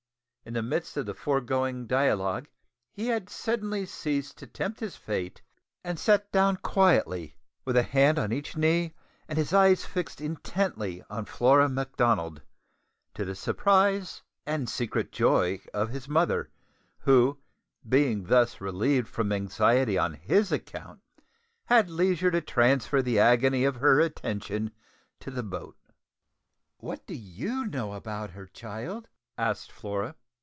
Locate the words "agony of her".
23.19-24.01